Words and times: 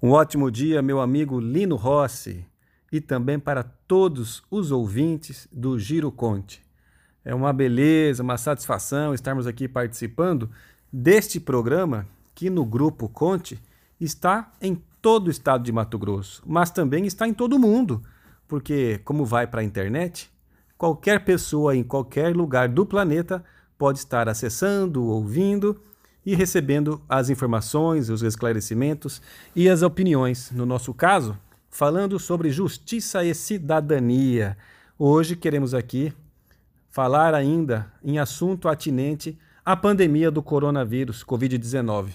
Um 0.00 0.10
ótimo 0.12 0.48
dia, 0.48 0.80
meu 0.80 1.00
amigo 1.00 1.40
Lino 1.40 1.74
Rossi, 1.74 2.46
e 2.92 3.00
também 3.00 3.36
para 3.36 3.64
todos 3.64 4.44
os 4.48 4.70
ouvintes 4.70 5.48
do 5.50 5.76
Giro 5.76 6.12
Conte. 6.12 6.62
É 7.24 7.34
uma 7.34 7.52
beleza, 7.52 8.22
uma 8.22 8.38
satisfação 8.38 9.12
estarmos 9.12 9.44
aqui 9.44 9.66
participando 9.66 10.48
deste 10.92 11.40
programa 11.40 12.06
que 12.32 12.48
no 12.48 12.64
Grupo 12.64 13.08
Conte 13.08 13.60
está 14.00 14.52
em 14.62 14.80
todo 15.02 15.26
o 15.26 15.30
estado 15.32 15.64
de 15.64 15.72
Mato 15.72 15.98
Grosso, 15.98 16.44
mas 16.46 16.70
também 16.70 17.04
está 17.04 17.26
em 17.26 17.34
todo 17.34 17.56
o 17.56 17.58
mundo, 17.58 18.00
porque, 18.46 19.00
como 19.04 19.24
vai 19.24 19.48
para 19.48 19.62
a 19.62 19.64
internet, 19.64 20.30
qualquer 20.76 21.24
pessoa 21.24 21.74
em 21.74 21.82
qualquer 21.82 22.36
lugar 22.36 22.68
do 22.68 22.86
planeta 22.86 23.44
pode 23.76 23.98
estar 23.98 24.28
acessando, 24.28 25.02
ouvindo 25.02 25.76
e 26.28 26.34
recebendo 26.34 27.00
as 27.08 27.30
informações, 27.30 28.10
os 28.10 28.22
esclarecimentos 28.22 29.22
e 29.56 29.66
as 29.66 29.80
opiniões. 29.80 30.50
No 30.50 30.66
nosso 30.66 30.92
caso, 30.92 31.34
falando 31.70 32.18
sobre 32.18 32.50
justiça 32.50 33.24
e 33.24 33.34
cidadania. 33.34 34.54
Hoje 34.98 35.34
queremos 35.34 35.72
aqui 35.72 36.12
falar 36.90 37.32
ainda 37.32 37.90
em 38.04 38.18
assunto 38.18 38.68
atinente 38.68 39.38
à 39.64 39.74
pandemia 39.74 40.30
do 40.30 40.42
coronavírus, 40.42 41.24
Covid-19. 41.24 42.10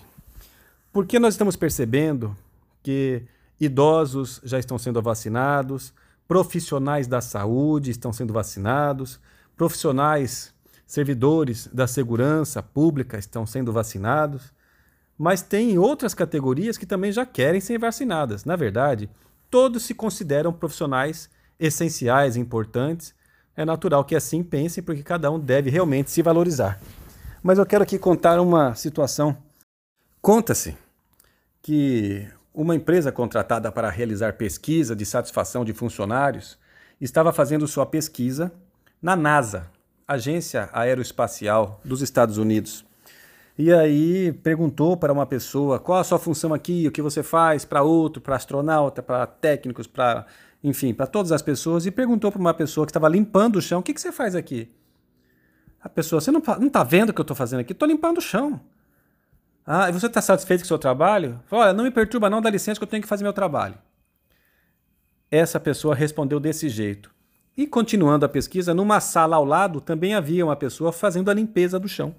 Porque 0.92 1.18
nós 1.18 1.34
estamos 1.34 1.56
percebendo 1.56 2.38
que 2.84 3.24
idosos 3.60 4.40
já 4.44 4.60
estão 4.60 4.78
sendo 4.78 5.02
vacinados, 5.02 5.92
profissionais 6.28 7.08
da 7.08 7.20
saúde 7.20 7.90
estão 7.90 8.14
sendo 8.14 8.32
vacinados, 8.32 9.20
profissionais 9.58 10.53
servidores 10.86 11.68
da 11.68 11.88
segurança 11.88 12.62
pública 12.62 13.18
estão 13.18 13.46
sendo 13.46 13.72
vacinados, 13.72 14.54
mas 15.18 15.42
tem 15.42 15.78
outras 15.78 16.14
categorias 16.14 16.78
que 16.78 16.86
também 16.86 17.12
já 17.12 17.26
querem 17.26 17.62
ser 17.62 17.80
vacinadas. 17.80 18.46
Na 18.46 18.56
verdade, 18.56 19.10
todos 19.50 19.84
se 19.84 19.94
consideram 19.94 20.52
profissionais 20.52 21.30
essenciais, 21.60 22.36
importantes. 22.36 23.14
É 23.56 23.64
natural 23.64 24.04
que 24.04 24.16
assim 24.16 24.44
pensem, 24.44 24.84
porque 24.84 25.04
cada 25.04 25.30
um 25.32 25.40
deve 25.40 25.70
realmente 25.70 26.10
se 26.10 26.22
valorizar. 26.22 26.80
Mas 27.42 27.60
eu 27.60 27.66
quero 27.66 27.84
aqui 27.84 28.00
contar 28.00 28.40
uma 28.40 28.74
situação. 28.74 29.38
Conta-se 30.22 30.76
que 31.62 32.28
uma 32.54 32.76
empresa 32.76 33.12
contratada 33.12 33.72
para 33.72 33.90
realizar 33.90 34.34
pesquisa 34.34 34.96
de 34.96 35.06
satisfação 35.06 35.64
de 35.64 35.74
funcionários 35.74 36.58
estava 37.00 37.34
fazendo 37.34 37.68
sua 37.68 37.86
pesquisa 37.86 38.52
na 39.02 39.16
NASA, 39.16 39.70
Agência 40.08 40.70
Aeroespacial 40.74 41.80
dos 41.84 42.02
Estados 42.02 42.38
Unidos. 42.38 42.86
E 43.58 43.72
aí 43.72 44.32
perguntou 44.32 44.98
para 44.98 45.14
uma 45.14 45.26
pessoa 45.26 45.80
qual 45.80 46.00
a 46.00 46.04
sua 46.04 46.18
função 46.18 46.54
aqui, 46.54 46.88
o 46.88 46.92
que 46.92 47.02
você 47.02 47.22
faz 47.22 47.64
para 47.64 47.84
outro, 47.84 48.22
para 48.22 48.36
astronauta, 48.36 49.04
para 49.04 49.26
técnicos, 49.28 49.86
para 49.86 50.26
enfim, 50.64 50.94
para 50.94 51.06
todas 51.06 51.32
as 51.32 51.42
pessoas, 51.42 51.86
e 51.86 51.92
perguntou 51.92 52.32
para 52.32 52.40
uma 52.40 52.54
pessoa 52.54 52.86
que 52.86 52.92
estava 52.92 53.10
limpando 53.10 53.58
o 53.58 53.62
chão, 53.62 53.82
o 53.82 53.84
que, 53.84 53.94
que 53.94 54.00
você 54.00 54.12
faz 54.12 54.34
aqui? 54.34 54.72
A 55.82 55.90
pessoa, 55.90 56.22
você 56.22 56.32
não 56.32 56.40
está 56.40 56.84
vendo 56.84 57.10
o 57.10 57.14
que 57.14 57.20
eu 57.20 57.24
estou 57.24 57.36
fazendo 57.36 57.60
aqui? 57.60 57.74
Estou 57.74 57.88
limpando 57.88 58.20
o 58.20 58.22
chão. 58.22 58.62
Ah, 59.66 59.90
e 59.90 59.92
você 59.92 60.08
está 60.08 60.22
satisfeito 60.22 60.62
com 60.62 60.66
o 60.66 60.68
seu 60.68 60.80
trabalho? 60.80 61.42
Olha, 61.52 61.74
não 61.74 61.84
me 61.84 61.92
perturba 61.92 62.30
não, 62.30 62.42
dá 62.42 62.50
licença 62.50 62.80
que 62.80 62.84
eu 62.84 62.88
tenho 62.88 63.04
que 63.04 63.10
fazer 63.10 63.24
meu 63.24 63.34
trabalho. 63.34 63.76
Essa 65.30 65.60
pessoa 65.60 65.94
respondeu 65.94 66.40
desse 66.40 66.70
jeito. 66.70 67.14
E 67.56 67.68
continuando 67.68 68.26
a 68.26 68.30
pesquisa, 68.30 68.74
numa 68.74 69.00
sala 69.00 69.36
ao 69.36 69.46
lado 69.46 69.80
também 69.80 70.16
havia 70.16 70.44
uma 70.44 70.56
pessoa 70.56 70.92
fazendo 70.92 71.30
a 71.30 71.34
limpeza 71.34 71.80
do 71.80 71.88
chão. 71.88 72.16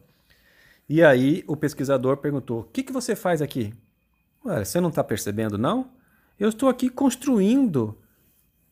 E 0.89 1.03
aí 1.03 1.43
o 1.47 1.57
pesquisador 1.57 2.19
perguntou: 2.19 2.61
O 2.61 2.65
que, 2.65 2.83
que 2.83 2.93
você 2.93 3.17
faz 3.17 3.43
aqui? 3.43 3.75
Ué, 4.45 4.65
você 4.65 4.81
não 4.81 4.91
está 4.91 5.03
percebendo, 5.03 5.59
não? 5.59 5.91
Eu 6.39 6.49
estou 6.49 6.69
aqui 6.69 6.89
construindo 6.89 7.97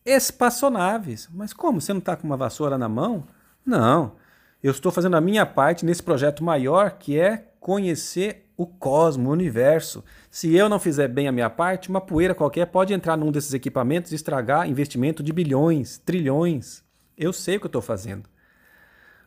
espaçonaves. 0.05 1.27
Mas 1.33 1.53
como? 1.53 1.81
Você 1.81 1.93
não 1.93 1.99
está 1.99 2.15
com 2.15 2.27
uma 2.27 2.37
vassoura 2.37 2.77
na 2.77 2.87
mão? 2.87 3.25
Não. 3.65 4.15
Eu 4.61 4.71
estou 4.71 4.91
fazendo 4.91 5.15
a 5.17 5.21
minha 5.21 5.45
parte 5.45 5.85
nesse 5.85 6.03
projeto 6.03 6.43
maior 6.43 6.91
que 6.91 7.19
é 7.19 7.51
conhecer 7.59 8.42
o 8.55 8.65
cosmo, 8.65 9.29
o 9.29 9.33
universo. 9.33 10.03
Se 10.29 10.53
eu 10.55 10.69
não 10.69 10.79
fizer 10.79 11.07
bem 11.07 11.27
a 11.27 11.31
minha 11.31 11.49
parte, 11.49 11.89
uma 11.89 12.01
poeira 12.01 12.35
qualquer 12.35 12.67
pode 12.67 12.93
entrar 12.93 13.17
num 13.17 13.31
desses 13.31 13.53
equipamentos 13.53 14.11
e 14.11 14.15
estragar 14.15 14.69
investimento 14.69 15.23
de 15.23 15.33
bilhões, 15.33 15.97
trilhões. 15.97 16.83
Eu 17.17 17.33
sei 17.33 17.57
o 17.57 17.59
que 17.59 17.65
eu 17.65 17.69
estou 17.69 17.81
fazendo. 17.81 18.29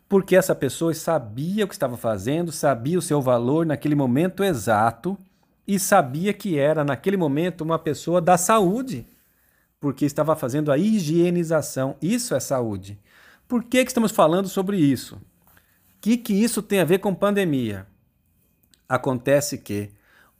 Porque 0.08 0.36
essa 0.36 0.54
pessoa 0.54 0.94
sabia 0.94 1.64
o 1.64 1.68
que 1.68 1.74
estava 1.74 1.96
fazendo, 1.96 2.52
sabia 2.52 2.98
o 2.98 3.02
seu 3.02 3.20
valor 3.20 3.66
naquele 3.66 3.94
momento 3.94 4.44
exato 4.44 5.18
e 5.66 5.78
sabia 5.78 6.32
que 6.32 6.58
era, 6.58 6.84
naquele 6.84 7.16
momento, 7.16 7.62
uma 7.62 7.78
pessoa 7.78 8.20
da 8.20 8.38
saúde. 8.38 9.04
Porque 9.80 10.04
estava 10.04 10.36
fazendo 10.36 10.70
a 10.70 10.78
higienização. 10.78 11.96
Isso 12.00 12.34
é 12.34 12.40
saúde. 12.40 12.98
Por 13.48 13.64
que, 13.64 13.84
que 13.84 13.90
estamos 13.90 14.12
falando 14.12 14.48
sobre 14.48 14.76
isso? 14.76 15.16
O 15.16 15.20
que, 16.00 16.16
que 16.16 16.32
isso 16.32 16.62
tem 16.62 16.80
a 16.80 16.84
ver 16.84 16.98
com 17.00 17.14
pandemia? 17.14 17.86
Acontece 18.88 19.58
que 19.58 19.90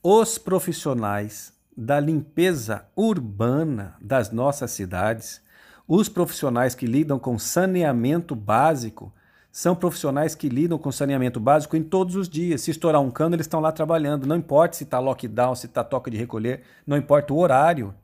os 0.03 0.39
profissionais 0.39 1.53
da 1.77 2.01
limpeza 2.01 2.87
urbana 2.97 3.97
das 4.01 4.31
nossas 4.31 4.71
cidades, 4.71 5.43
os 5.87 6.09
profissionais 6.09 6.75
que 6.75 6.87
lidam 6.87 7.19
com 7.19 7.39
saneamento 7.39 8.35
básico, 8.35 9.13
são 9.53 9.75
profissionais 9.75 10.35
que 10.35 10.49
lidam 10.49 10.79
com 10.79 10.93
saneamento 10.93 11.41
básico 11.41 11.77
em 11.77 11.83
todos 11.83 12.15
os 12.15 12.29
dias. 12.29 12.61
Se 12.61 12.71
estourar 12.71 13.01
um 13.01 13.11
cano, 13.11 13.35
eles 13.35 13.47
estão 13.47 13.59
lá 13.59 13.73
trabalhando. 13.73 14.27
Não 14.27 14.37
importa 14.37 14.77
se 14.77 14.85
está 14.85 14.99
lockdown, 14.99 15.55
se 15.55 15.67
está 15.67 15.83
toca 15.83 16.11
de 16.11 16.17
recolher, 16.17 16.63
não 16.87 16.97
importa 16.97 17.33
o 17.33 17.39
horário. 17.39 17.95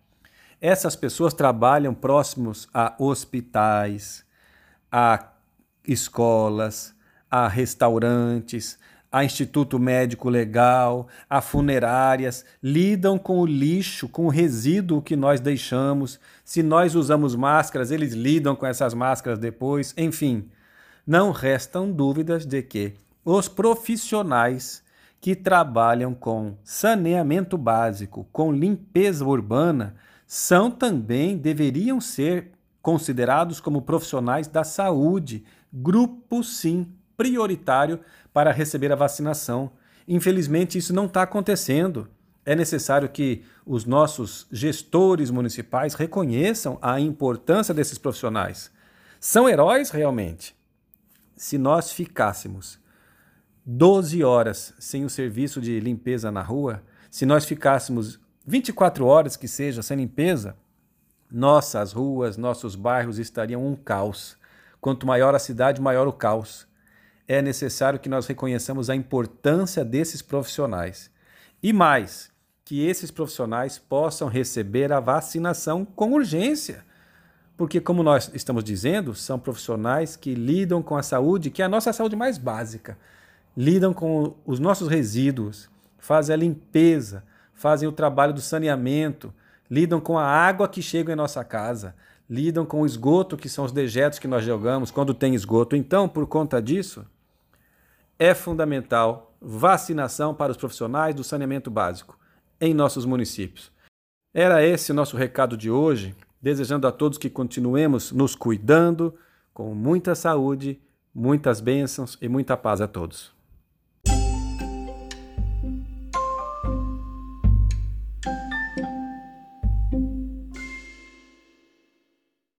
Essas 0.61 0.97
pessoas 0.97 1.35
trabalham 1.35 1.93
próximos 1.93 2.69
a 2.73 2.95
hospitais, 2.99 4.25
a 4.91 5.29
escolas, 5.87 6.95
a 7.31 7.49
restaurantes, 7.49 8.79
a 9.13 9.23
Instituto 9.23 9.79
Médico 9.79 10.31
Legal, 10.31 11.07
a 11.29 11.43
funerárias, 11.43 12.47
lidam 12.63 13.19
com 13.19 13.41
o 13.41 13.47
lixo, 13.47 14.09
com 14.09 14.25
o 14.25 14.31
resíduo 14.31 15.03
que 15.03 15.15
nós 15.15 15.39
deixamos. 15.39 16.19
Se 16.43 16.63
nós 16.63 16.95
usamos 16.95 17.37
máscaras, 17.37 17.91
eles 17.91 18.15
lidam 18.15 18.57
com 18.57 18.65
essas 18.65 18.95
máscaras 18.95 19.39
depois. 19.39 19.93
Enfim, 19.99 20.49
não 21.07 21.31
restam 21.31 21.93
dúvidas 21.93 22.47
de 22.47 22.63
que 22.63 22.95
os 23.23 23.49
profissionais 23.49 24.83
que 25.21 25.37
trabalham 25.37 26.15
com 26.15 26.57
saneamento 26.65 27.59
básico, 27.59 28.27
com 28.33 28.51
limpeza 28.51 29.25
urbana, 29.25 29.95
são 30.27 30.71
também, 30.71 31.37
deveriam 31.37 32.01
ser 32.01 32.53
considerados 32.81 33.61
como 33.61 33.83
profissionais 33.83 34.49
da 34.49 34.65
saúde, 34.65 35.45
grupo 35.73 36.43
sim 36.43 36.89
prioritário 37.17 38.01
para 38.33 38.53
receber 38.53 38.93
a 38.93 38.97
vacinação. 38.97 39.73
Infelizmente, 40.07 40.79
isso 40.79 40.93
não 40.93 41.07
está 41.07 41.23
acontecendo. 41.23 42.09
É 42.45 42.57
necessário 42.57 43.09
que 43.09 43.45
os 43.65 43.85
nossos 43.85 44.47
gestores 44.51 45.31
municipais 45.31 45.95
reconheçam 45.95 46.79
a 46.83 46.99
importância 46.99 47.73
desses 47.73 47.99
profissionais. 47.99 48.71
São 49.21 49.49
heróis 49.49 49.91
realmente. 49.91 50.57
Se 51.37 51.57
nós 51.57 51.93
ficássemos 51.93 52.81
12 53.65 54.25
horas 54.25 54.75
sem 54.79 55.05
o 55.05 55.11
serviço 55.11 55.61
de 55.61 55.79
limpeza 55.79 56.33
na 56.33 56.43
rua, 56.43 56.83
se 57.11 57.25
nós 57.25 57.45
ficássemos 57.45 58.19
24 58.45 59.07
horas 59.07 59.37
que 59.37 59.47
seja 59.47 59.83
sem 59.83 59.99
limpeza, 59.99 60.57
nossas 61.31 61.93
ruas, 61.93 62.37
nossos 62.37 62.75
bairros 62.75 63.19
estariam 63.19 63.65
um 63.65 63.77
caos. 63.77 64.37
Quanto 64.81 65.07
maior 65.07 65.35
a 65.35 65.39
cidade, 65.39 65.81
maior 65.81 66.09
o 66.09 66.13
caos 66.13 66.67
é 67.27 67.41
necessário 67.41 67.99
que 67.99 68.09
nós 68.09 68.27
reconheçamos 68.27 68.91
a 68.91 68.95
importância 68.95 69.85
desses 69.85 70.23
profissionais. 70.23 71.11
E 71.63 71.73
mais, 71.73 72.31
que 72.65 72.87
esses 72.87 73.11
profissionais 73.11 73.79
possam 73.79 74.29
receber 74.29 74.93
a 74.93 75.01
vacinação 75.01 75.85
com 75.85 76.13
urgência. 76.13 76.85
Porque, 77.57 77.81
como 77.81 78.03
nós 78.03 78.31
estamos 78.35 78.65
dizendo, 78.65 79.15
são 79.15 79.39
profissionais 79.39 80.17
que 80.17 80.35
lidam 80.35 80.83
com 80.83 80.97
a 80.97 81.03
saúde, 81.03 81.51
que 81.51 81.63
é 81.63 81.65
a 81.65 81.69
nossa 81.69 81.93
saúde 81.93 82.17
mais 82.17 82.39
básica. 82.39 82.99
Lidam 83.57 83.93
com 83.93 84.35
os 84.47 84.59
nossos 84.59 84.89
resíduos, 84.89 85.69
fazem 85.99 86.35
a 86.35 86.37
limpeza, 86.37 87.23
fazem 87.55 87.89
o 87.89 87.93
trabalho 87.93 88.33
do 88.33 88.41
saneamento, 88.41 89.33
lidam 89.71 90.01
com 90.01 90.19
a 90.19 90.27
água 90.27 90.69
que 90.69 90.83
chega 90.83 91.13
em 91.13 91.17
nossa 91.17 91.45
casa, 91.45 91.95
lidam 92.29 92.65
com 92.65 92.83
o 92.83 92.87
esgoto, 92.87 93.37
que 93.37 93.49
são 93.49 93.65
os 93.65 93.73
dejetos 93.73 94.19
que 94.19 94.29
nós 94.29 94.45
jogamos 94.45 94.91
quando 94.91 95.15
tem 95.15 95.35
esgoto. 95.35 95.77
Então, 95.77 96.09
por 96.09 96.27
conta 96.27 96.61
disso, 96.61 97.05
é 98.19 98.35
fundamental 98.35 99.35
vacinação 99.41 100.35
para 100.35 100.53
os 100.53 100.57
profissionais 100.57 101.15
do 101.15 101.25
saneamento 101.25 101.71
básico 101.71 102.19
em 102.61 102.73
nossos 102.73 103.05
municípios. 103.05 103.73
Era 104.33 104.65
esse 104.65 104.93
o 104.93 104.95
nosso 104.95 105.17
recado 105.17 105.57
de 105.57 105.71
hoje, 105.71 106.15
desejando 106.41 106.87
a 106.87 106.93
todos 106.93 107.19
que 107.19 107.29
continuemos 107.29 108.13
nos 108.13 108.35
cuidando 108.35 109.15
com 109.53 109.75
muita 109.75 110.15
saúde, 110.15 110.81
muitas 111.15 111.61
bênçãos 111.61 112.17
e 112.23 112.29
muita 112.29 112.57
paz 112.57 112.81
a 112.81 112.87
todos. 112.89 113.42